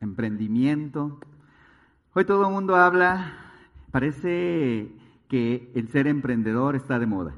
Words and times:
emprendimiento. 0.00 1.18
Hoy 2.14 2.24
todo 2.24 2.46
el 2.46 2.52
mundo 2.52 2.76
habla, 2.76 3.32
parece 3.90 4.92
que 5.28 5.70
el 5.74 5.88
ser 5.88 6.06
emprendedor 6.06 6.76
está 6.76 6.98
de 6.98 7.06
moda. 7.06 7.34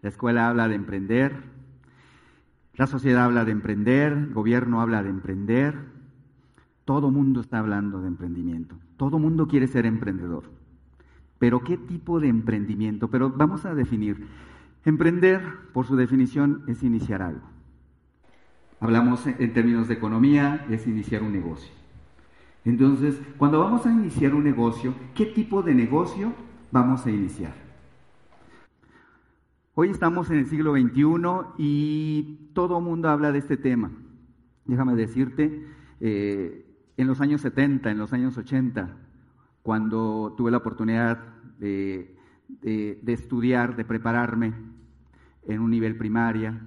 La 0.00 0.08
escuela 0.08 0.48
habla 0.48 0.68
de 0.68 0.74
emprender, 0.74 1.32
la 2.74 2.86
sociedad 2.86 3.24
habla 3.24 3.44
de 3.44 3.52
emprender, 3.52 4.12
el 4.12 4.32
gobierno 4.32 4.80
habla 4.80 5.02
de 5.02 5.10
emprender, 5.10 5.74
todo 6.84 7.10
mundo 7.10 7.40
está 7.40 7.58
hablando 7.58 8.00
de 8.00 8.08
emprendimiento, 8.08 8.76
todo 8.96 9.18
mundo 9.18 9.46
quiere 9.46 9.66
ser 9.66 9.86
emprendedor. 9.86 10.44
Pero 11.38 11.60
¿qué 11.60 11.76
tipo 11.76 12.20
de 12.20 12.28
emprendimiento? 12.28 13.08
Pero 13.08 13.30
vamos 13.30 13.66
a 13.66 13.74
definir. 13.74 14.26
Emprender, 14.84 15.42
por 15.72 15.86
su 15.86 15.96
definición, 15.96 16.62
es 16.66 16.82
iniciar 16.82 17.20
algo. 17.20 17.51
Hablamos 18.82 19.24
en 19.28 19.52
términos 19.52 19.86
de 19.86 19.94
economía, 19.94 20.66
es 20.68 20.88
iniciar 20.88 21.22
un 21.22 21.32
negocio. 21.32 21.72
Entonces, 22.64 23.16
cuando 23.38 23.60
vamos 23.60 23.86
a 23.86 23.92
iniciar 23.92 24.34
un 24.34 24.42
negocio, 24.42 24.92
¿qué 25.14 25.24
tipo 25.24 25.62
de 25.62 25.72
negocio 25.72 26.32
vamos 26.72 27.06
a 27.06 27.12
iniciar? 27.12 27.54
Hoy 29.76 29.90
estamos 29.90 30.32
en 30.32 30.38
el 30.38 30.46
siglo 30.48 30.72
XXI 30.72 31.04
y 31.58 32.50
todo 32.54 32.80
mundo 32.80 33.08
habla 33.08 33.30
de 33.30 33.38
este 33.38 33.56
tema. 33.56 33.92
Déjame 34.64 34.96
decirte, 34.96 35.64
eh, 36.00 36.66
en 36.96 37.06
los 37.06 37.20
años 37.20 37.40
70, 37.42 37.88
en 37.88 37.98
los 37.98 38.12
años 38.12 38.36
80, 38.36 38.96
cuando 39.62 40.34
tuve 40.36 40.50
la 40.50 40.56
oportunidad 40.56 41.18
de, 41.60 42.16
de 42.60 43.12
estudiar, 43.12 43.76
de 43.76 43.84
prepararme 43.84 44.54
en 45.46 45.60
un 45.60 45.70
nivel 45.70 45.96
primaria, 45.96 46.60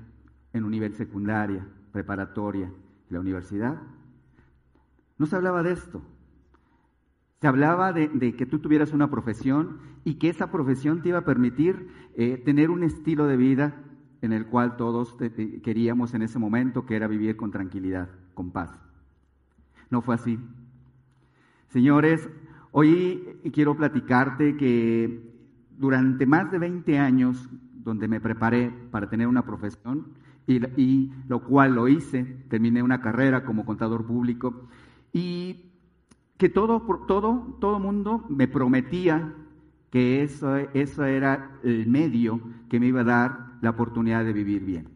en 0.53 0.63
un 0.63 0.71
nivel 0.71 0.93
secundaria, 0.93 1.67
preparatoria, 1.95 2.69
la 3.09 3.21
universidad, 3.21 3.81
no 5.17 5.25
se 5.27 5.37
hablaba 5.37 5.63
de 5.63 5.71
esto. 5.71 6.01
Se 7.39 7.47
hablaba 7.47 7.93
de, 7.93 8.35
que 8.35 8.45
tú 8.45 8.59
tuvieras 8.59 8.91
una 8.91 9.09
profesión 9.09 9.79
y 10.03 10.15
que 10.15 10.27
esa 10.27 10.51
profesión 10.51 11.01
te 11.01 11.09
iba 11.09 11.19
a 11.19 11.25
permitir 11.25 11.87
eh, 12.17 12.35
tener 12.43 12.69
un 12.69 12.83
estilo 12.83 13.27
de 13.27 13.37
vida 13.37 13.81
en 14.21 14.33
el 14.33 14.45
cual 14.47 14.75
todos 14.75 15.15
queríamos 15.63 16.13
en 16.13 16.23
ese 16.23 16.37
momento, 16.37 16.85
que 16.85 16.97
era 16.97 17.07
vivir 17.07 17.37
con 17.37 17.51
tranquilidad, 17.51 18.09
con 18.33 18.51
paz. 18.51 18.77
No 19.89 20.01
fue 20.01 20.15
así. 20.15 20.37
Señores, 21.69 22.27
hoy 22.73 23.39
quiero 23.53 23.77
platicarte 23.77 24.57
que 24.57 25.33
durante 25.77 26.25
más 26.25 26.51
de 26.51 26.59
20 26.59 26.99
años, 26.99 27.49
donde 27.71 28.09
me 28.09 28.19
preparé 28.19 28.73
para 28.91 29.09
tener 29.09 29.27
una 29.27 29.45
profesión, 29.45 30.07
y, 30.47 30.65
y 30.79 31.13
lo 31.27 31.43
cual 31.43 31.75
lo 31.75 31.87
hice, 31.87 32.23
terminé 32.49 32.83
una 32.83 33.01
carrera 33.01 33.45
como 33.45 33.65
contador 33.65 34.05
público, 34.05 34.67
y 35.13 35.71
que 36.37 36.49
todo, 36.49 36.81
todo, 37.07 37.57
todo 37.59 37.79
mundo 37.79 38.25
me 38.29 38.47
prometía 38.47 39.33
que 39.89 40.23
eso, 40.23 40.57
eso 40.57 41.05
era 41.05 41.51
el 41.63 41.87
medio 41.87 42.41
que 42.69 42.79
me 42.79 42.87
iba 42.87 43.01
a 43.01 43.05
dar 43.05 43.45
la 43.61 43.69
oportunidad 43.69 44.25
de 44.25 44.33
vivir 44.33 44.65
bien. 44.65 44.89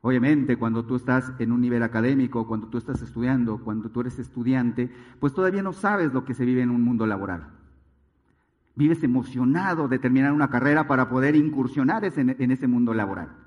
Obviamente, 0.00 0.56
cuando 0.56 0.84
tú 0.84 0.96
estás 0.96 1.32
en 1.38 1.52
un 1.52 1.60
nivel 1.60 1.82
académico, 1.82 2.48
cuando 2.48 2.68
tú 2.68 2.78
estás 2.78 3.02
estudiando, 3.02 3.58
cuando 3.58 3.90
tú 3.90 4.00
eres 4.00 4.18
estudiante, 4.18 4.90
pues 5.20 5.32
todavía 5.32 5.62
no 5.62 5.72
sabes 5.72 6.12
lo 6.12 6.24
que 6.24 6.34
se 6.34 6.44
vive 6.44 6.62
en 6.62 6.70
un 6.70 6.82
mundo 6.82 7.06
laboral. 7.06 7.48
Vives 8.74 9.04
emocionado 9.04 9.86
de 9.86 9.98
terminar 9.98 10.32
una 10.32 10.48
carrera 10.48 10.88
para 10.88 11.08
poder 11.08 11.36
incursionar 11.36 12.04
en 12.04 12.50
ese 12.50 12.66
mundo 12.66 12.94
laboral. 12.94 13.41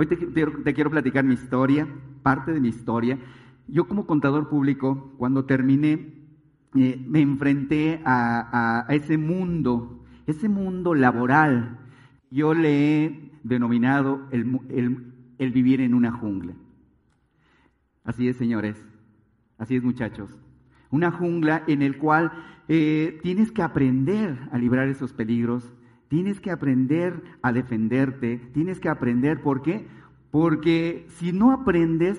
Hoy 0.00 0.06
te, 0.06 0.74
quiero 0.74 0.90
platicar 0.90 1.24
mi 1.24 1.34
historia, 1.34 1.88
parte 2.22 2.52
de 2.52 2.60
mi 2.60 2.68
historia. 2.68 3.18
Yo 3.66 3.88
como 3.88 4.06
contador 4.06 4.48
público, 4.48 5.12
cuando 5.18 5.44
terminé, 5.44 6.14
eh, 6.76 7.04
me 7.04 7.20
enfrenté 7.20 8.00
a, 8.04 8.86
ese 8.90 9.18
mundo, 9.18 10.04
ese 10.28 10.48
mundo 10.48 10.94
laboral. 10.94 11.80
Yo 12.30 12.54
le 12.54 13.06
he 13.06 13.32
denominado 13.42 14.28
el, 14.30 15.50
vivir 15.50 15.80
en 15.80 15.94
una 15.94 16.12
jungla. 16.12 16.52
Así 18.04 18.28
es, 18.28 18.36
señores. 18.36 18.80
Así 19.58 19.74
es, 19.74 19.82
muchachos. 19.82 20.30
Una 20.92 21.10
jungla 21.10 21.64
en 21.66 21.82
el 21.82 21.98
cual 21.98 22.30
eh, 22.68 23.18
tienes 23.24 23.50
que 23.50 23.62
aprender 23.62 24.48
a 24.52 24.58
librar 24.58 24.86
esos 24.86 25.12
peligros, 25.12 25.74
Tienes 26.08 26.40
que 26.40 26.50
aprender 26.50 27.22
a 27.42 27.52
defenderte, 27.52 28.38
tienes 28.52 28.80
que 28.80 28.88
aprender, 28.88 29.42
¿por 29.42 29.62
qué? 29.62 29.86
Porque 30.30 31.06
si 31.10 31.32
no 31.32 31.52
aprendes, 31.52 32.18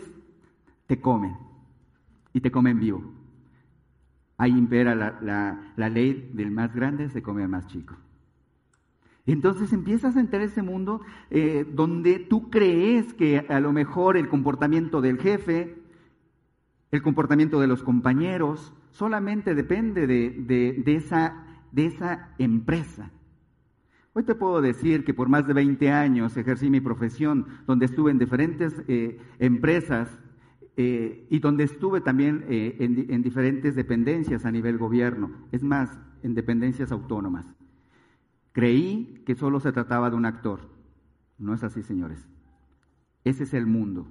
te 0.87 0.99
comen 0.99 1.37
y 2.33 2.41
te 2.41 2.51
comen 2.51 2.79
vivo. 2.79 3.03
Ahí 4.37 4.51
impera 4.51 4.95
la, 4.95 5.89
ley 5.89 6.31
del 6.33 6.51
más 6.51 6.73
grande 6.73 7.09
se 7.09 7.21
come 7.21 7.43
al 7.43 7.49
más 7.49 7.67
chico. 7.67 7.95
Entonces 9.25 9.73
empiezas 9.73 10.15
a 10.15 10.21
entrar 10.21 10.41
ese 10.41 10.61
mundo 10.61 11.01
eh, 11.29 11.65
donde 11.71 12.19
tú 12.19 12.49
crees 12.49 13.13
que 13.13 13.45
a 13.49 13.59
lo 13.59 13.73
mejor 13.73 14.17
el 14.17 14.29
comportamiento 14.29 15.01
del 15.01 15.19
jefe, 15.19 15.77
el 16.91 17.01
comportamiento 17.01 17.59
de 17.59 17.67
los 17.67 17.83
compañeros, 17.83 18.73
solamente 18.91 19.53
depende 19.53 20.07
de, 20.07 20.83
esa, 20.85 21.45
de 21.71 21.85
esa 21.85 22.33
empresa. 22.39 23.11
Hoy 24.13 24.23
te 24.23 24.35
puedo 24.35 24.61
decir 24.61 25.05
que 25.05 25.13
por 25.13 25.29
más 25.29 25.45
de 25.45 25.53
20 25.53 25.91
años 25.91 26.35
ejercí 26.35 26.69
mi 26.69 26.81
profesión, 26.81 27.45
donde 27.67 27.85
estuve 27.85 28.11
en 28.11 28.17
diferentes 28.17 28.73
eh, 28.87 29.19
empresas 29.37 30.09
eh, 30.77 31.27
y 31.29 31.39
donde 31.39 31.65
estuve 31.65 32.01
también 32.01 32.45
eh, 32.49 32.77
en, 32.79 33.21
diferentes 33.21 33.75
dependencias 33.75 34.45
a 34.45 34.51
nivel 34.51 34.77
gobierno, 34.77 35.31
es 35.51 35.63
más, 35.63 35.99
en 36.23 36.33
dependencias 36.33 36.91
autónomas. 36.91 37.45
Creí 38.51 39.21
que 39.25 39.35
solo 39.35 39.59
se 39.59 39.71
trataba 39.71 40.09
de 40.09 40.15
un 40.15 40.25
actor. 40.25 40.61
No 41.37 41.53
es 41.53 41.63
así, 41.63 41.83
señores. 41.83 42.27
Ese 43.23 43.43
es 43.43 43.53
el 43.53 43.67
mundo 43.67 44.07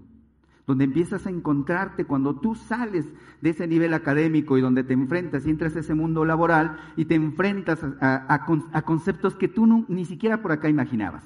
donde 0.68 0.84
empiezas 0.84 1.26
a 1.26 1.30
encontrarte 1.30 2.04
cuando 2.04 2.38
tú 2.40 2.54
sales 2.54 3.10
de 3.40 3.50
ese 3.50 3.66
nivel 3.66 3.94
académico 3.94 4.58
y 4.58 4.60
donde 4.60 4.84
te 4.84 4.92
enfrentas 4.92 5.46
y 5.46 5.50
entras 5.50 5.74
a 5.74 5.80
ese 5.80 5.94
mundo 5.94 6.26
laboral 6.26 6.76
y 6.94 7.06
te 7.06 7.14
enfrentas 7.14 7.82
a, 8.02 8.44
conceptos 8.84 9.34
que 9.34 9.48
tú 9.48 9.86
ni 9.88 10.04
siquiera 10.04 10.42
por 10.42 10.52
acá 10.52 10.68
imaginabas, 10.68 11.24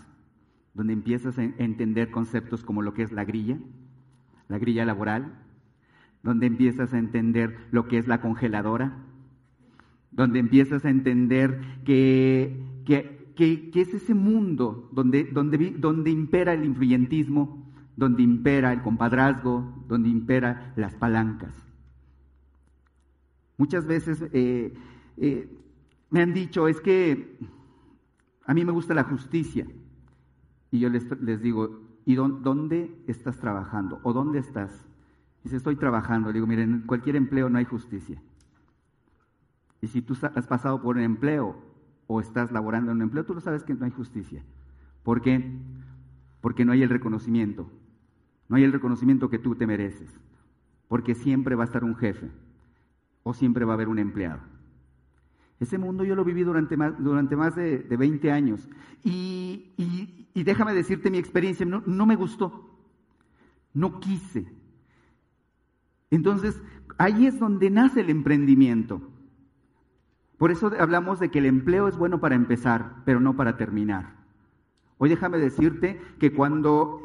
donde 0.74 0.92
empiezas 0.92 1.38
a 1.38 1.42
entender 1.42 2.12
conceptos 2.12 2.62
como 2.62 2.82
lo 2.82 2.94
que 2.94 3.02
es 3.02 3.10
la 3.10 3.24
grilla, 3.24 3.58
la 4.46 4.58
grilla 4.58 4.84
laboral, 4.84 5.34
donde 6.22 6.46
empiezas 6.46 6.94
a 6.94 6.98
entender 6.98 7.66
lo 7.72 7.88
que 7.88 7.98
es 7.98 8.06
la 8.06 8.20
congeladora, 8.20 8.96
donde 10.12 10.38
empiezas 10.38 10.84
a 10.84 10.90
entender 10.90 11.82
que, 11.84 12.64
es 13.36 13.92
ese 13.92 14.14
mundo 14.14 14.88
donde, 14.92 15.24
donde, 15.24 15.74
donde 15.76 16.10
impera 16.12 16.52
el 16.54 16.64
influyentismo, 16.64 17.71
donde 17.96 18.22
impera 18.22 18.72
el 18.72 18.82
compadrazgo, 18.82 19.84
donde 19.88 20.08
impera 20.08 20.72
las 20.76 20.94
palancas. 20.94 21.54
Muchas 23.58 23.86
veces 23.86 24.24
eh, 24.32 24.74
eh, 25.18 25.48
me 26.10 26.22
han 26.22 26.34
dicho, 26.34 26.68
es 26.68 26.80
que 26.80 27.38
a 28.46 28.54
mí 28.54 28.64
me 28.64 28.72
gusta 28.72 28.94
la 28.94 29.04
justicia. 29.04 29.66
Y 30.70 30.80
yo 30.80 30.88
les, 30.88 31.42
digo, 31.42 31.80
¿y 32.04 32.14
dónde 32.14 32.94
estás 33.06 33.38
trabajando? 33.38 34.00
¿O 34.02 34.12
dónde 34.12 34.38
estás? 34.38 34.70
Dice, 35.44 35.56
estoy 35.56 35.76
trabajando. 35.76 36.28
Le 36.28 36.34
digo, 36.34 36.46
miren, 36.46 36.72
en 36.72 36.80
cualquier 36.82 37.16
empleo 37.16 37.48
no 37.48 37.58
hay 37.58 37.64
justicia. 37.64 38.20
Y 39.80 39.88
si 39.88 40.00
tú 40.00 40.16
has 40.34 40.46
pasado 40.46 40.80
por 40.80 40.96
un 40.96 41.02
empleo 41.02 41.56
o 42.06 42.20
estás 42.20 42.52
laborando 42.52 42.90
en 42.90 42.98
un 42.98 43.02
empleo, 43.02 43.24
tú 43.24 43.34
lo 43.34 43.40
sabes 43.40 43.64
que 43.64 43.74
no 43.74 43.84
hay 43.84 43.90
justicia. 43.90 44.42
¿Por 45.02 45.20
qué? 45.20 45.58
Porque 46.40 46.64
no 46.64 46.72
hay 46.72 46.82
el 46.82 46.88
reconocimiento, 46.88 47.70
no 48.52 48.58
hay 48.58 48.64
el 48.64 48.72
reconocimiento 48.74 49.30
que 49.30 49.38
tú 49.38 49.54
te 49.54 49.66
mereces, 49.66 50.10
porque 50.86 51.14
siempre 51.14 51.54
va 51.54 51.62
a 51.62 51.64
estar 51.64 51.84
un 51.84 51.96
jefe 51.96 52.30
o 53.22 53.32
siempre 53.32 53.64
va 53.64 53.72
a 53.72 53.76
haber 53.76 53.88
un 53.88 53.98
empleado. 53.98 54.40
Ese 55.58 55.78
mundo 55.78 56.04
yo 56.04 56.14
lo 56.14 56.22
viví 56.22 56.42
durante 56.42 56.76
más, 56.76 57.02
durante 57.02 57.34
más 57.34 57.56
de, 57.56 57.78
20 57.78 58.30
años 58.30 58.68
y, 59.02 59.72
déjame 60.34 60.74
decirte 60.74 61.10
mi 61.10 61.16
experiencia, 61.16 61.64
no, 61.64 61.82
no 61.86 62.04
me 62.04 62.14
gustó, 62.14 62.68
no 63.72 64.00
quise. 64.00 64.52
Entonces, 66.10 66.60
ahí 66.98 67.24
es 67.24 67.40
donde 67.40 67.70
nace 67.70 68.02
el 68.02 68.10
emprendimiento. 68.10 69.00
Por 70.36 70.50
eso 70.50 70.70
hablamos 70.78 71.20
de 71.20 71.30
que 71.30 71.38
el 71.38 71.46
empleo 71.46 71.88
es 71.88 71.96
bueno 71.96 72.20
para 72.20 72.34
empezar, 72.34 72.96
pero 73.06 73.18
no 73.18 73.34
para 73.34 73.56
terminar. 73.56 74.12
Hoy 74.98 75.08
déjame 75.08 75.38
decirte 75.38 75.98
que 76.20 76.34
cuando 76.34 77.00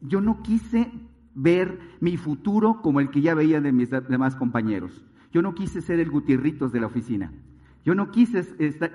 yo 0.00 0.20
no 0.20 0.42
quise 0.42 0.90
ver 1.34 1.78
mi 2.00 2.16
futuro 2.16 2.80
como 2.82 3.00
el 3.00 3.10
que 3.10 3.20
ya 3.20 3.34
veía 3.34 3.60
de 3.60 3.72
mis 3.72 3.90
demás 3.90 4.36
compañeros. 4.36 5.04
Yo 5.32 5.42
no 5.42 5.54
quise 5.54 5.80
ser 5.80 6.00
el 6.00 6.10
Gutierritos 6.10 6.72
de 6.72 6.80
la 6.80 6.86
oficina. 6.86 7.32
Yo 7.84 7.94
no 7.94 8.10
quise 8.10 8.42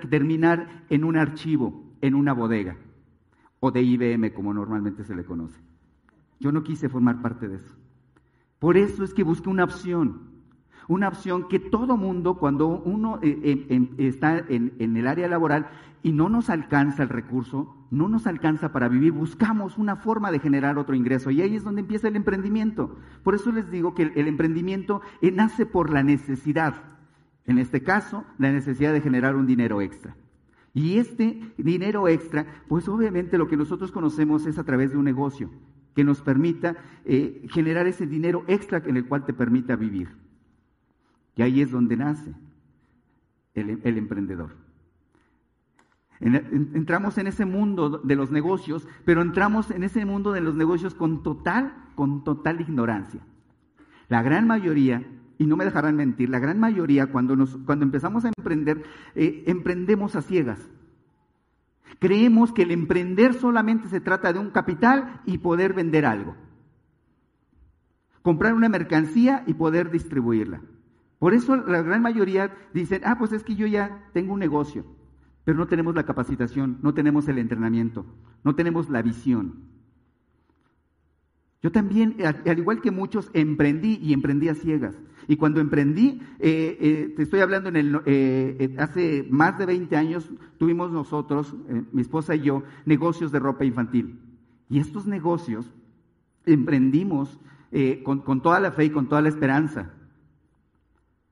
terminar 0.08 0.84
en 0.88 1.04
un 1.04 1.16
archivo, 1.16 1.84
en 2.00 2.14
una 2.14 2.32
bodega, 2.32 2.76
o 3.60 3.70
de 3.70 3.82
IBM 3.82 4.32
como 4.34 4.52
normalmente 4.52 5.04
se 5.04 5.16
le 5.16 5.24
conoce. 5.24 5.60
Yo 6.38 6.52
no 6.52 6.62
quise 6.62 6.88
formar 6.88 7.22
parte 7.22 7.48
de 7.48 7.56
eso. 7.56 7.74
Por 8.58 8.76
eso 8.76 9.04
es 9.04 9.14
que 9.14 9.22
busca 9.22 9.50
una 9.50 9.64
opción. 9.64 10.33
Una 10.86 11.08
opción 11.08 11.48
que 11.48 11.58
todo 11.58 11.96
mundo, 11.96 12.34
cuando 12.34 12.68
uno 12.68 13.18
eh, 13.22 13.66
eh, 13.68 13.88
está 13.98 14.38
en, 14.48 14.74
el 14.78 15.06
área 15.06 15.28
laboral 15.28 15.68
y 16.02 16.12
no 16.12 16.28
nos 16.28 16.50
alcanza 16.50 17.02
el 17.02 17.08
recurso, 17.08 17.74
no 17.90 18.08
nos 18.08 18.26
alcanza 18.26 18.70
para 18.70 18.88
vivir, 18.88 19.12
buscamos 19.12 19.78
una 19.78 19.96
forma 19.96 20.30
de 20.30 20.40
generar 20.40 20.76
otro 20.76 20.94
ingreso 20.94 21.30
y 21.30 21.40
ahí 21.40 21.56
es 21.56 21.64
donde 21.64 21.80
empieza 21.80 22.08
el 22.08 22.16
emprendimiento. 22.16 22.96
Por 23.22 23.34
eso 23.34 23.50
les 23.50 23.70
digo 23.70 23.94
que 23.94 24.12
el, 24.14 24.28
emprendimiento 24.28 25.00
eh, 25.22 25.30
nace 25.30 25.64
por 25.64 25.90
la 25.90 26.02
necesidad, 26.02 26.74
en 27.46 27.58
este 27.58 27.82
caso, 27.82 28.24
la 28.38 28.52
necesidad 28.52 28.92
de 28.92 29.00
generar 29.00 29.36
un 29.36 29.46
dinero 29.46 29.80
extra. 29.80 30.16
Y 30.74 30.98
este 30.98 31.54
dinero 31.56 32.08
extra, 32.08 32.46
pues 32.68 32.88
obviamente 32.88 33.38
lo 33.38 33.48
que 33.48 33.56
nosotros 33.56 33.92
conocemos 33.92 34.44
es 34.44 34.58
a 34.58 34.64
través 34.64 34.90
de 34.90 34.98
un 34.98 35.04
negocio 35.04 35.48
que 35.94 36.02
nos 36.02 36.20
permita 36.20 36.76
generar 37.48 37.86
ese 37.86 38.08
dinero 38.08 38.42
extra 38.48 38.82
en 38.84 38.96
el 38.96 39.06
cual 39.06 39.24
te 39.24 39.32
permita 39.32 39.76
vivir. 39.76 40.23
Y 41.36 41.42
ahí 41.42 41.60
es 41.60 41.70
donde 41.70 41.96
nace 41.96 42.32
el, 43.54 43.98
emprendedor. 43.98 44.56
Entramos 46.20 47.18
en 47.18 47.26
ese 47.26 47.44
mundo 47.44 47.98
de 47.98 48.16
los 48.16 48.30
negocios, 48.30 48.86
pero 49.04 49.20
entramos 49.20 49.70
en 49.70 49.84
ese 49.84 50.04
mundo 50.04 50.32
de 50.32 50.40
los 50.40 50.54
negocios 50.54 50.94
con 50.94 51.22
total, 51.22 51.74
con 51.94 52.24
total 52.24 52.60
ignorancia. 52.60 53.20
La 54.08 54.22
gran 54.22 54.46
mayoría, 54.46 55.04
y 55.38 55.46
no 55.46 55.56
me 55.56 55.64
dejarán 55.64 55.96
mentir, 55.96 56.30
la 56.30 56.38
gran 56.38 56.60
mayoría 56.60 57.08
cuando, 57.08 57.36
nos, 57.36 57.56
cuando 57.58 57.84
empezamos 57.84 58.24
a 58.24 58.30
emprender, 58.36 58.84
eh, 59.14 59.44
emprendemos 59.46 60.14
a 60.14 60.22
ciegas. 60.22 60.60
Creemos 61.98 62.52
que 62.52 62.62
el 62.62 62.70
emprender 62.70 63.34
solamente 63.34 63.88
se 63.88 64.00
trata 64.00 64.32
de 64.32 64.38
un 64.38 64.50
capital 64.50 65.20
y 65.26 65.38
poder 65.38 65.72
vender 65.72 66.06
algo. 66.06 66.36
Comprar 68.22 68.54
una 68.54 68.68
mercancía 68.68 69.44
y 69.46 69.54
poder 69.54 69.90
distribuirla. 69.90 70.60
Por 71.24 71.32
eso 71.32 71.56
la 71.56 71.80
gran 71.80 72.02
mayoría 72.02 72.54
dicen, 72.74 73.00
ah, 73.02 73.16
pues 73.18 73.32
es 73.32 73.42
que 73.42 73.54
yo 73.54 73.66
ya 73.66 74.10
tengo 74.12 74.34
un 74.34 74.40
negocio 74.40 74.84
pero 75.42 75.56
no 75.56 75.66
tenemos 75.66 75.94
la 75.94 76.04
capacitación, 76.04 76.78
no 76.82 76.92
tenemos 76.92 77.26
el 77.28 77.38
entrenamiento, 77.38 78.04
no 78.44 78.54
tenemos 78.54 78.90
la 78.90 79.00
visión. 79.00 79.54
Yo 81.62 81.72
también, 81.72 82.16
al 82.22 82.58
igual 82.58 82.82
que 82.82 82.90
muchos, 82.90 83.30
emprendí 83.32 83.98
y 84.02 84.12
emprendí 84.12 84.50
a 84.50 84.54
ciegas. 84.54 85.00
Y 85.26 85.36
cuando 85.36 85.62
emprendí, 85.62 86.20
eh, 86.40 86.76
eh, 86.78 87.14
te 87.16 87.22
estoy 87.22 87.40
hablando 87.40 87.70
en 87.70 87.76
el, 87.76 88.00
eh, 88.04 88.76
hace 88.78 89.26
más 89.30 89.56
de 89.58 89.64
20 89.64 89.96
años, 89.96 90.30
tuvimos 90.58 90.92
nosotros, 90.92 91.56
mi 91.90 92.02
esposa 92.02 92.34
y 92.34 92.42
yo, 92.42 92.64
negocios 92.84 93.32
de 93.32 93.38
ropa 93.38 93.64
infantil. 93.64 94.20
Y 94.68 94.78
estos 94.78 95.06
negocios 95.06 95.72
emprendimos 96.44 97.40
con, 98.04 98.20
con 98.20 98.42
toda 98.42 98.60
la 98.60 98.72
fe 98.72 98.84
y 98.84 98.90
con 98.90 99.08
toda 99.08 99.22
la 99.22 99.30
esperanza 99.30 99.94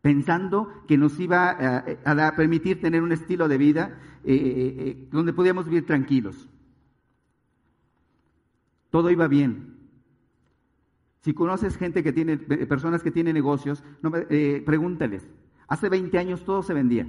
pensando 0.03 0.69
que 0.89 0.99
nos 0.99 1.19
iba 1.21 1.57
eh, 1.87 1.99
a, 2.05 2.37
permitir 2.37 2.81
tener 2.81 3.03
un 3.03 3.13
estilo 3.13 3.49
de 3.49 3.57
vida 3.57 3.99
eh, 4.25 4.35
eh, 4.35 5.09
donde 5.11 5.33
podíamos 5.33 5.67
vivir 5.67 5.87
tranquilos. 5.87 6.51
Todo 8.91 9.11
iba 9.11 9.29
bien. 9.29 9.79
Si 11.21 11.33
conoces 11.33 11.77
gente 11.77 12.03
que 12.03 12.13
tiene, 12.13 12.37
personas 12.37 13.03
que 13.03 13.13
tienen 13.13 13.35
negocios, 13.35 13.83
no 14.03 14.11
pregúntales. 14.11 15.27
Hace 15.69 15.89
20 15.89 16.19
años 16.19 16.45
todo 16.45 16.65
se 16.65 16.75
vendía. 16.75 17.09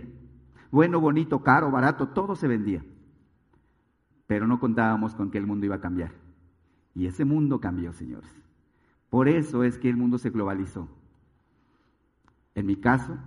Bueno, 0.70 1.02
bonito, 1.02 1.42
caro, 1.42 1.72
barato, 1.72 2.10
todo 2.10 2.36
se 2.36 2.48
vendía. 2.48 2.86
Pero 4.28 4.46
no 4.46 4.60
contábamos 4.60 5.16
con 5.16 5.32
que 5.32 5.40
el 5.40 5.48
mundo 5.48 5.66
iba 5.66 5.76
a 5.76 5.82
cambiar. 5.82 6.12
Y 6.94 7.08
ese 7.08 7.26
mundo 7.26 7.60
cambió, 7.60 7.92
señores. 7.92 8.30
Por 9.10 9.28
eso 9.28 9.64
es 9.64 9.80
que 9.80 9.90
el 9.90 9.98
mundo 9.98 10.20
se 10.20 10.30
globalizó. 10.30 10.88
En 12.56 12.66
mi 12.66 12.76
caso, 12.76 13.18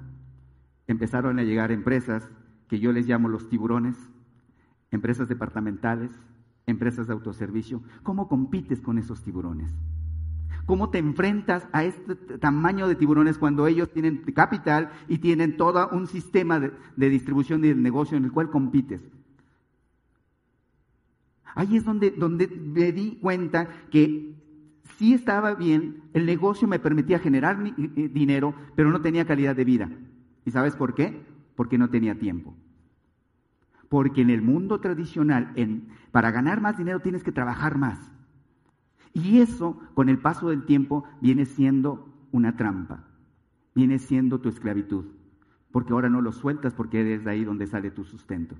empezaron 0.86 1.38
a 1.38 1.42
llegar 1.42 1.72
empresas 1.72 2.30
que 2.68 2.78
yo 2.78 2.92
les 2.92 3.06
llamo 3.06 3.28
los 3.28 3.48
tiburones, 3.48 3.96
empresas 4.90 5.28
departamentales, 5.28 6.10
empresas 6.66 7.06
de 7.06 7.12
autoservicio. 7.12 7.82
¿Cómo 8.02 8.28
compites 8.28 8.80
con 8.80 8.98
esos 8.98 9.22
tiburones? 9.22 9.72
¿Cómo 10.64 10.90
te 10.90 10.98
enfrentas 10.98 11.66
a 11.72 11.84
este 11.84 12.16
tamaño 12.38 12.88
de 12.88 12.96
tiburones 12.96 13.38
cuando 13.38 13.68
ellos 13.68 13.92
tienen 13.92 14.18
capital 14.34 14.90
y 15.06 15.18
tienen 15.18 15.56
todo 15.56 15.88
un 15.90 16.08
sistema 16.08 16.58
de, 16.58 17.08
distribución 17.08 17.64
y 17.64 17.68
de 17.68 17.74
negocio 17.76 18.16
en 18.16 18.24
el 18.24 18.32
cual 18.32 18.50
compites? 18.50 19.00
Ahí 21.54 21.76
es 21.76 21.84
donde, 21.84 22.10
donde 22.10 22.48
me 22.48 22.92
di 22.92 23.16
cuenta 23.20 23.68
que 23.90 24.34
sí 24.98 25.14
estaba 25.14 25.54
bien, 25.54 26.02
el 26.12 26.26
negocio 26.26 26.66
me 26.68 26.78
permitía 26.78 27.18
generar 27.18 27.62
dinero, 27.76 28.54
pero 28.74 28.90
no 28.90 29.00
tenía 29.00 29.26
calidad 29.26 29.54
de 29.54 29.64
vida. 29.64 29.90
¿Y 30.44 30.50
sabes 30.50 30.76
por 30.76 30.94
qué? 30.94 31.24
Porque 31.54 31.78
no 31.78 31.90
tenía 31.90 32.18
tiempo. 32.18 32.54
Porque 33.88 34.22
en 34.22 34.30
el 34.30 34.42
mundo 34.42 34.80
tradicional, 34.80 35.54
para 36.10 36.30
ganar 36.30 36.60
más 36.60 36.76
dinero 36.76 37.00
tienes 37.00 37.22
que 37.22 37.32
trabajar 37.32 37.78
más. 37.78 38.12
Y 39.12 39.40
eso, 39.40 39.80
con 39.94 40.08
el 40.08 40.18
paso 40.18 40.50
del 40.50 40.64
tiempo, 40.66 41.04
viene 41.20 41.46
siendo 41.46 42.08
una 42.32 42.56
trampa. 42.56 43.04
Viene 43.74 43.98
siendo 43.98 44.40
tu 44.40 44.48
esclavitud. 44.48 45.06
Porque 45.72 45.92
ahora 45.92 46.08
no 46.08 46.20
lo 46.20 46.32
sueltas 46.32 46.74
porque 46.74 47.14
es 47.14 47.24
de 47.24 47.30
ahí 47.30 47.44
donde 47.44 47.66
sale 47.66 47.90
tu 47.90 48.04
sustento. 48.04 48.56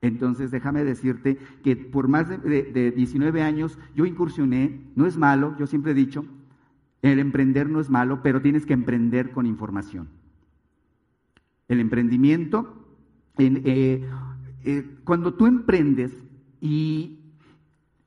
Entonces 0.00 0.50
déjame 0.50 0.84
decirte 0.84 1.38
que 1.64 1.76
por 1.76 2.08
más 2.08 2.28
de, 2.28 2.92
19 2.94 3.42
años 3.42 3.78
yo 3.94 4.06
incursioné, 4.06 4.80
no 4.94 5.06
es 5.06 5.16
malo, 5.16 5.56
yo 5.58 5.66
siempre 5.66 5.92
he 5.92 5.94
dicho, 5.94 6.24
el 7.02 7.18
emprender 7.18 7.68
no 7.68 7.80
es 7.80 7.90
malo, 7.90 8.22
pero 8.22 8.40
tienes 8.40 8.64
que 8.64 8.74
emprender 8.74 9.30
con 9.32 9.46
información. 9.46 10.08
El 11.66 11.80
emprendimiento, 11.80 12.86
eh, 13.38 14.08
eh, 14.64 14.96
cuando 15.04 15.34
tú 15.34 15.46
emprendes 15.46 16.12
y 16.60 17.18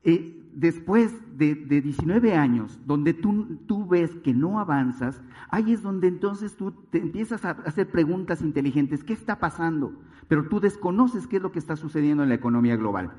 eh, 0.04 0.41
después 0.52 1.12
de, 1.36 1.54
19 1.54 2.34
años, 2.34 2.78
donde 2.86 3.14
tú, 3.14 3.86
ves 3.88 4.14
que 4.16 4.34
no 4.34 4.60
avanzas, 4.60 5.22
ahí 5.48 5.72
es 5.72 5.82
donde 5.82 6.08
entonces 6.08 6.56
tú 6.56 6.72
te 6.90 6.98
empiezas 6.98 7.44
a 7.44 7.50
hacer 7.50 7.90
preguntas 7.90 8.42
inteligentes. 8.42 9.02
¿Qué 9.02 9.12
está 9.12 9.38
pasando? 9.38 9.92
Pero 10.28 10.48
tú 10.48 10.60
desconoces 10.60 11.26
qué 11.26 11.36
es 11.36 11.42
lo 11.42 11.52
que 11.52 11.58
está 11.58 11.76
sucediendo 11.76 12.22
en 12.22 12.28
la 12.28 12.34
economía 12.34 12.76
global. 12.76 13.12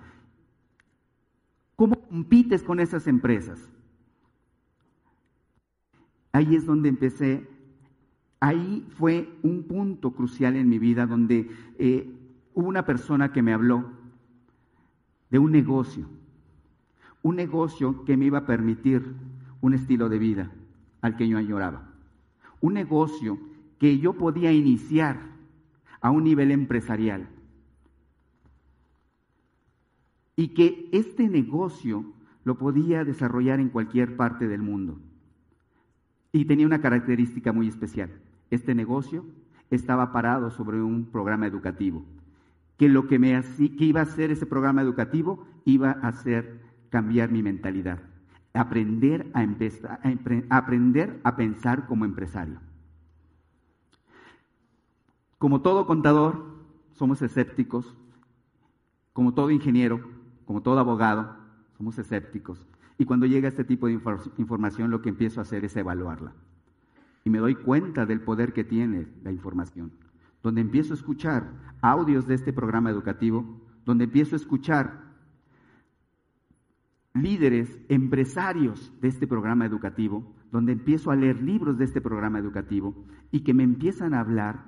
¿Cómo 1.76 1.96
compites 2.08 2.64
con 2.64 2.80
esas 2.80 3.08
empresas? 3.08 3.60
Ahí 6.32 6.56
es 6.56 6.66
donde 6.66 6.90
empecé. 6.90 7.50
Ahí 8.40 8.86
fue 8.98 9.38
un 9.42 9.64
punto 9.64 10.12
crucial 10.12 10.56
en 10.56 10.70
mi 10.70 10.78
vida 10.78 11.08
donde 11.08 11.50
eh, 11.80 12.12
hubo 12.54 12.68
una 12.68 12.86
persona 12.86 13.32
que 13.32 13.42
me 13.42 13.54
habló 13.54 13.92
de 15.30 15.40
un 15.40 15.52
negocio 15.52 16.08
un 17.24 17.38
negocio 17.38 18.04
que 18.06 18.18
me 18.18 18.26
iba 18.26 18.40
a 18.40 18.46
permitir 18.46 19.16
un 19.62 19.74
estilo 19.74 20.10
de 20.10 20.20
vida 20.20 20.52
al 21.02 21.16
que 21.16 21.28
yo 21.28 21.38
añoraba. 21.38 21.90
Un 22.62 22.74
negocio 22.74 23.40
que 23.80 23.98
yo 23.98 24.14
podía 24.14 24.52
iniciar 24.52 25.20
a 26.02 26.12
un 26.12 26.26
nivel 26.26 26.52
empresarial. 26.52 27.30
Y 30.36 30.50
que 30.50 30.90
este 30.92 31.30
negocio 31.30 32.06
lo 32.44 32.58
podía 32.58 33.06
desarrollar 33.06 33.60
en 33.60 33.70
cualquier 33.70 34.18
parte 34.18 34.48
del 34.48 34.62
mundo. 34.62 35.00
Y 36.34 36.46
tenía 36.46 36.66
una 36.66 36.82
característica 36.82 37.54
muy 37.54 37.70
especial. 37.70 38.10
Este 38.52 38.76
negocio 38.76 39.26
estaba 39.70 40.12
parado 40.12 40.52
sobre 40.52 40.82
un 40.82 41.06
programa 41.06 41.48
educativo. 41.48 42.04
Que 42.78 42.90
lo 42.90 43.08
que, 43.08 43.18
me, 43.18 43.42
que 43.42 43.86
iba 43.86 44.02
a 44.02 44.04
hacer 44.04 44.32
ese 44.32 44.46
programa 44.46 44.82
educativo 44.82 45.48
iba 45.64 45.92
a 45.92 46.12
ser 46.12 46.63
cambiar 46.94 47.32
mi 47.32 47.42
mentalidad, 47.42 48.04
aprender 48.54 49.26
a, 49.34 50.56
aprender 50.56 51.20
a 51.24 51.36
pensar 51.36 51.88
como 51.88 52.06
empresario. 52.06 52.60
Como 55.40 55.62
todo 55.62 55.88
contador, 55.88 56.46
somos 56.92 57.24
escépticos, 57.24 57.98
como 59.12 59.34
todo 59.34 59.50
ingeniero, 59.50 60.08
como 60.46 60.62
todo 60.62 60.78
abogado, 60.78 61.36
somos 61.80 61.98
escépticos. 61.98 62.68
Y 63.00 63.06
cuando 63.06 63.26
llega 63.26 63.48
este 63.48 63.64
tipo 63.64 63.88
de 63.88 64.00
información, 64.38 64.92
lo 64.92 65.02
que 65.02 65.10
empiezo 65.10 65.40
a 65.40 65.44
hacer 65.44 65.66
es 65.66 65.76
evaluarla. 65.76 66.34
Y 67.26 67.32
me 67.32 67.40
doy 67.40 67.56
cuenta 67.56 68.06
del 68.06 68.22
poder 68.22 68.54
que 68.54 68.64
tiene 68.64 69.08
la 69.24 69.32
información. 69.32 69.94
Donde 70.44 70.62
empiezo 70.62 70.94
a 70.94 70.98
escuchar 70.98 71.50
audios 71.82 72.28
de 72.28 72.36
este 72.36 72.54
programa 72.54 72.92
educativo, 72.92 73.60
donde 73.84 74.04
empiezo 74.04 74.36
a 74.36 74.38
escuchar 74.38 75.13
líderes, 77.14 77.80
empresarios 77.90 78.92
de 79.02 79.08
este 79.08 79.28
programa 79.28 79.66
educativo, 79.66 80.34
donde 80.52 80.72
empiezo 80.72 81.12
a 81.12 81.16
leer 81.16 81.42
libros 81.42 81.78
de 81.78 81.86
este 81.86 82.02
programa 82.02 82.40
educativo 82.40 82.96
y 83.32 83.42
que 83.42 83.54
me 83.54 83.64
empiezan 83.64 84.14
a 84.14 84.20
hablar 84.20 84.66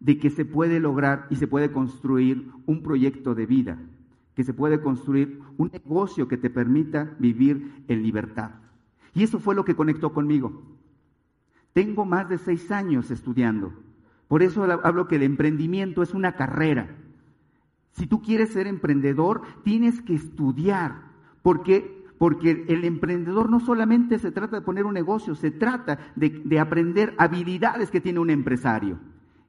de 0.00 0.18
que 0.18 0.30
se 0.30 0.44
puede 0.44 0.80
lograr 0.80 1.26
y 1.30 1.36
se 1.36 1.46
puede 1.46 1.70
construir 1.70 2.50
un 2.66 2.82
proyecto 2.82 3.36
de 3.36 3.46
vida, 3.46 3.78
que 4.34 4.42
se 4.42 4.52
puede 4.52 4.80
construir 4.80 5.40
un 5.58 5.70
negocio 5.72 6.26
que 6.26 6.36
te 6.36 6.50
permita 6.50 7.14
vivir 7.18 7.84
en 7.86 8.02
libertad, 8.02 8.50
Y 9.14 9.22
eso 9.22 9.38
fue 9.38 9.54
lo 9.54 9.64
que 9.64 9.76
conectó 9.76 10.12
conmigo. 10.12 10.62
Tengo 11.72 12.04
más 12.04 12.28
de 12.28 12.38
seis 12.38 12.70
años 12.72 13.10
estudiando. 13.10 13.72
Por 14.26 14.42
eso 14.42 14.64
hablo 14.64 15.06
que 15.06 15.16
el 15.16 15.22
emprendimiento 15.22 16.02
es 16.02 16.14
una 16.14 16.32
carrera. 16.32 16.96
Si 17.92 18.06
tú 18.06 18.22
quieres 18.22 18.54
ser 18.54 18.66
emprendedor, 18.66 19.42
tienes 19.64 20.00
que 20.00 20.14
estudiar, 20.14 21.11
porque, 21.42 22.04
porque 22.18 22.64
el 22.68 22.84
emprendedor 22.84 23.50
no 23.50 23.60
solamente 23.60 24.18
se 24.18 24.32
trata 24.32 24.56
de 24.56 24.62
poner 24.62 24.84
un 24.84 24.94
negocio, 24.94 25.34
se 25.34 25.50
trata 25.50 25.98
de, 26.16 26.30
de 26.30 26.58
aprender 26.58 27.14
habilidades 27.18 27.90
que 27.90 28.00
tiene 28.00 28.20
un 28.20 28.30
empresario. 28.30 28.98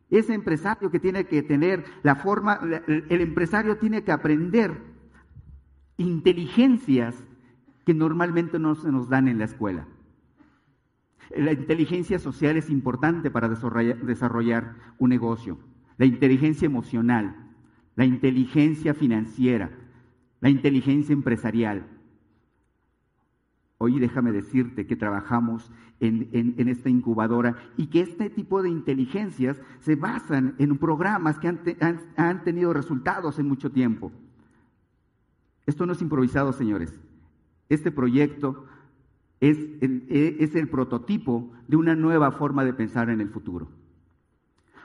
Ese 0.09 0.33
empresario 0.33 0.91
que 0.91 1.00
tiene 1.00 1.25
que 1.25 1.41
tener 1.41 1.85
la 2.03 2.15
forma, 2.15 2.59
el 2.88 3.21
empresario 3.21 3.77
tiene 3.77 4.03
que 4.03 4.12
aprender 4.12 4.79
inteligencias 5.97 7.15
que 7.85 7.93
normalmente 7.93 8.59
no 8.59 8.75
se 8.75 8.91
nos 8.91 9.09
dan 9.09 9.27
en 9.27 9.39
la 9.39 9.45
escuela. 9.45 9.88
La 11.35 11.51
inteligencia 11.51 12.19
social 12.19 12.57
es 12.57 12.69
importante 12.69 13.31
para 13.31 13.50
desarrollar 13.50 14.75
un 15.00 15.09
negocio. 15.09 15.57
La 15.97 16.05
inteligencia 16.05 16.65
emocional, 16.65 17.35
la 17.95 18.05
inteligencia 18.05 18.93
financiera, 18.93 19.71
la 20.43 20.50
inteligencia 20.50 21.13
empresarial. 21.13 21.85
Hoy 23.77 23.97
déjame 23.97 24.33
decirte 24.33 24.85
que 24.85 24.97
trabajamos 24.97 25.71
en, 26.01 26.67
esta 26.67 26.89
incubadora 26.89 27.55
y 27.77 27.88
que 27.88 28.01
este 28.01 28.29
tipo 28.29 28.62
de 28.62 28.69
inteligencias 28.69 29.62
se 29.79 29.95
basan 29.95 30.55
en 30.57 30.77
programas 30.77 31.39
que 31.39 31.47
han, 31.47 32.43
tenido 32.43 32.73
resultados 32.73 33.39
en 33.39 33.47
mucho 33.47 33.71
tiempo. 33.71 34.12
Esto 35.65 35.85
no 35.85 35.93
es 35.93 36.01
improvisado, 36.01 36.51
señores. 36.51 37.00
Este 37.69 37.89
proyecto 37.89 38.65
es 39.39 39.57
es 39.79 40.55
el, 40.55 40.67
prototipo 40.67 41.53
de 41.69 41.77
una 41.77 41.95
nueva 41.95 42.31
forma 42.31 42.65
de 42.65 42.73
pensar 42.73 43.09
en 43.09 43.21
el 43.21 43.29
futuro. 43.29 43.69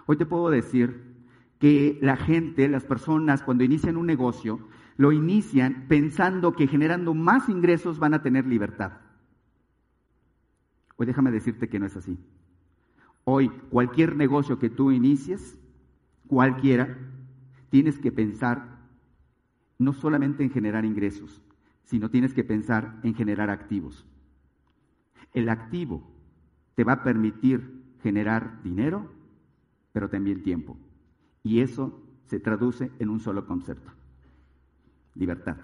Hoy 0.06 0.16
te 0.16 0.24
puedo 0.24 0.50
decir 0.50 1.16
que 1.58 1.98
la 2.00 2.16
gente, 2.16 2.68
las 2.68 2.84
personas, 2.84 3.42
cuando 3.42 3.64
inician 3.64 3.96
un 3.96 4.06
negocio, 4.06 4.60
lo 4.99 5.12
inician 5.12 5.87
pensando 5.88 6.52
que 6.52 6.67
generando 6.67 7.14
más 7.14 7.49
ingresos 7.49 7.99
van 7.99 8.12
a 8.12 8.23
tener 8.23 8.47
libertad. 8.47 8.93
Hoy 10.97 11.07
déjame 11.07 11.31
decirte 11.31 11.69
que 11.69 11.78
no 11.78 11.87
es 11.87 11.97
así. 11.97 12.19
Hoy, 13.25 13.49
cualquier 13.71 14.17
negocio 14.17 14.59
que 14.59 14.69
tú 14.69 14.90
inicies, 14.90 15.57
cualquiera, 16.26 16.99
tienes 17.71 17.99
que 17.99 18.11
pensar 18.11 18.78
no 19.78 19.93
solamente 19.93 20.43
en 20.43 20.50
generar 20.50 20.85
ingresos, 20.85 21.40
sino 21.85 22.11
tienes 22.11 22.35
que 22.35 22.43
pensar 22.43 22.99
en 23.05 23.14
generar 23.14 23.50
activos. 23.50 24.05
El 25.33 25.49
activo 25.49 26.02
te 26.75 26.83
va 26.83 26.95
a 26.95 27.02
permitir 27.05 27.85
generar 28.02 28.61
dinero, 28.64 29.12
pero 29.93 30.09
también 30.09 30.43
tiempo. 30.43 30.76
Y 31.45 31.61
eso 31.61 32.02
se 32.26 32.40
traduce 32.40 32.90
en 32.99 33.11
un 33.11 33.21
solo 33.21 33.47
concepto, 33.47 33.93
libertad. 35.18 35.56